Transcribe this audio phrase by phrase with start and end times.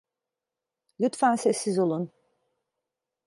[1.01, 2.11] Lütfen sessiz olun.